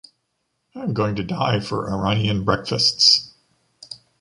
[0.73, 3.35] I'm going to die for Iranian breakfasts